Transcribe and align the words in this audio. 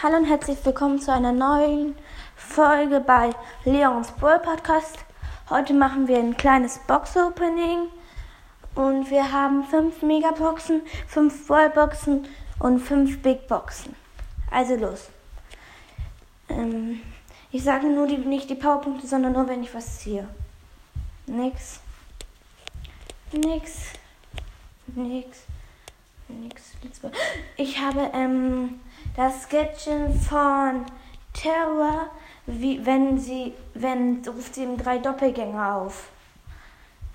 Hallo 0.00 0.18
und 0.18 0.26
herzlich 0.26 0.64
willkommen 0.64 1.00
zu 1.00 1.12
einer 1.12 1.32
neuen 1.32 1.96
Folge 2.36 3.00
bei 3.00 3.34
Leons 3.64 4.12
Brawl 4.12 4.38
Podcast. 4.38 4.96
Heute 5.50 5.74
machen 5.74 6.06
wir 6.06 6.18
ein 6.18 6.36
kleines 6.36 6.78
Box-Opening 6.86 7.88
und 8.76 9.10
wir 9.10 9.32
haben 9.32 9.64
fünf 9.64 10.00
Megaboxen, 10.02 10.82
fünf 11.08 11.48
Ballboxen 11.48 12.28
und 12.60 12.78
fünf 12.78 13.20
Big 13.22 13.48
Boxen. 13.48 13.96
Also 14.52 14.76
los. 14.76 15.08
Ähm, 16.48 17.00
ich 17.50 17.64
sage 17.64 17.88
nur 17.88 18.06
die, 18.06 18.18
nicht 18.18 18.48
die 18.48 18.54
Powerpunkte, 18.54 19.08
sondern 19.08 19.32
nur, 19.32 19.48
wenn 19.48 19.64
ich 19.64 19.74
was 19.74 19.98
ziehe. 19.98 20.28
Nix. 21.26 21.80
Nix. 23.32 23.94
Nix. 24.94 25.38
Ich 27.56 27.80
habe 27.80 28.10
ähm, 28.14 28.80
das 29.16 29.44
Sketchen 29.44 30.18
von 30.20 30.86
Terror, 31.32 32.10
wie 32.46 32.84
wenn 32.84 33.18
sie, 33.18 33.54
wenn 33.74 34.22
ruft 34.26 34.54
sie 34.54 34.64
ihm 34.64 34.76
drei 34.76 34.98
Doppelgänger 34.98 35.76
auf. 35.76 36.10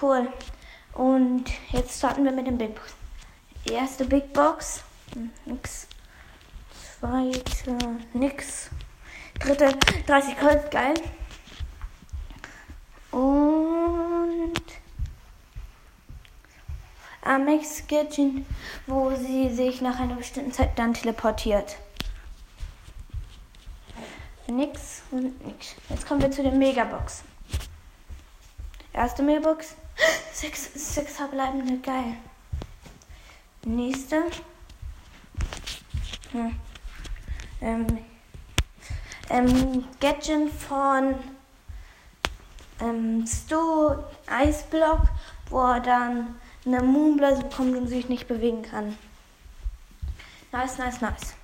Cool. 0.00 0.28
Und 0.94 1.44
jetzt 1.70 1.98
starten 1.98 2.24
wir 2.24 2.32
mit 2.32 2.46
dem 2.46 2.58
Big 2.58 2.74
Box. 2.74 2.94
Erste 3.70 4.04
Big 4.04 4.32
Box. 4.32 4.82
Nix. 5.44 5.88
Zweite. 7.00 7.76
Nix. 8.12 8.70
Dritte. 9.40 9.76
30 10.06 10.38
Gold. 10.38 10.70
Geil. 10.70 10.94
Amex 17.24 17.78
Sketchen, 17.78 18.46
wo 18.86 19.14
sie 19.14 19.52
sich 19.54 19.80
nach 19.80 19.98
einer 19.98 20.16
bestimmten 20.16 20.52
Zeit 20.52 20.78
dann 20.78 20.94
teleportiert. 20.94 21.76
Nix 24.46 25.02
und 25.10 25.44
nix. 25.46 25.74
Jetzt 25.88 26.06
kommen 26.06 26.20
wir 26.20 26.30
zu 26.30 26.42
den 26.42 26.58
Megaboxen. 26.58 27.26
Erste 28.92 29.22
Megabox. 29.22 29.74
Sechs, 30.32 30.94
sechs 30.94 31.16
verbleibende. 31.16 31.78
Geil. 31.78 32.16
Nächste. 33.64 34.24
Hm. 36.32 36.56
Ähm, 37.60 37.86
ähm, 39.30 39.84
Gadget 40.00 40.50
von 40.52 41.14
ähm, 42.80 43.24
Sto 43.26 44.04
Eisblock, 44.26 45.02
wo 45.48 45.60
er 45.60 45.80
dann 45.80 46.34
eine 46.66 46.82
Moonblase 46.82 47.44
bekommt 47.44 47.76
und 47.76 47.88
sich 47.88 48.08
nicht 48.08 48.26
bewegen 48.26 48.62
kann. 48.62 48.96
Nice, 50.52 50.78
nice, 50.78 51.00
nice. 51.00 51.34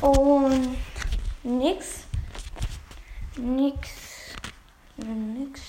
Und 0.00 0.76
nix. 1.42 2.04
Nix. 3.36 3.88
Nix. 4.96 5.60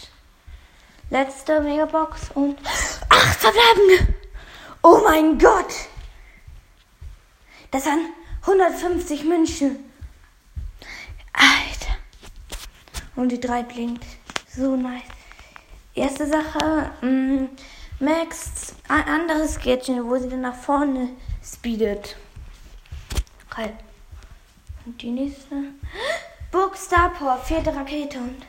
Letzte 1.09 1.61
Megabox 1.61 2.31
und 2.34 2.58
acht 3.09 3.39
verbleibende. 3.39 4.16
Oh 4.81 5.02
mein 5.03 5.38
Gott. 5.38 5.73
Das 7.72 7.84
sind 7.84 8.09
150 8.41 9.23
München. 9.25 9.91
Alter. 11.34 11.95
Und 13.16 13.30
die 13.30 13.39
drei 13.39 13.64
blinkt. 13.64 14.06
So 14.47 14.75
nice. 14.75 15.02
Erste 15.95 16.28
Sache. 16.28 16.91
Mh, 17.02 17.08
mm, 17.09 17.50
Max 18.04 18.76
ein 18.90 19.08
anderes 19.08 19.58
Gadget, 19.58 20.04
wo 20.04 20.18
sie 20.18 20.28
dann 20.28 20.42
nach 20.42 20.56
vorne 20.56 21.16
speedet. 21.42 22.18
Geil. 23.50 23.78
Und 24.86 25.02
die 25.02 25.12
nächste. 25.12 25.56
Book 26.52 26.76
Star 26.76 27.14
Power, 27.14 27.38
vierte 27.38 27.74
Rakete 27.74 28.18
und. 28.18 28.46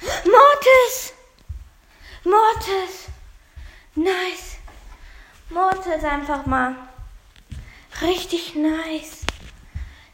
Mortis! 0.00 1.12
Mortis! 2.24 3.08
Nice! 3.94 4.56
Mortis 5.50 6.02
einfach 6.04 6.46
mal. 6.46 6.74
Richtig 8.00 8.54
nice. 8.54 9.26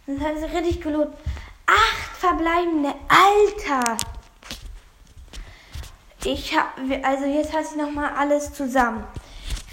Das 0.09 0.19
hat 0.19 0.41
sich 0.41 0.53
richtig 0.53 0.81
gelohnt. 0.81 1.15
Acht 1.67 2.17
verbleibende. 2.19 2.95
Alter! 3.07 3.97
Ich 6.27 6.57
habe, 6.57 7.05
also 7.05 7.27
jetzt 7.27 7.53
halte 7.53 7.69
ich 7.73 7.77
nochmal 7.77 8.15
alles 8.15 8.55
zusammen. 8.55 9.05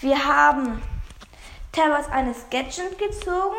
Wir 0.01 0.22
haben 0.22 0.81
Terrors 1.72 2.09
eine 2.09 2.34
Sketchend 2.34 2.97
gezogen, 2.97 3.56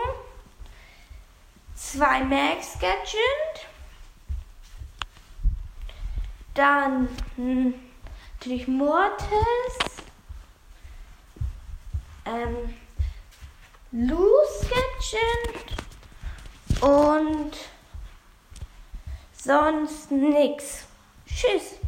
zwei 1.75 2.23
Max 2.23 2.75
Sketchend, 2.75 3.67
dann 6.53 7.09
natürlich 8.35 8.69
Mortis, 8.69 9.27
ähm, 12.27 12.75
Lou 13.93 14.29
Sketchend 14.61 15.81
und 16.83 17.57
sonst 19.33 20.11
nix. 20.11 20.85
Tschüss. 21.27 21.79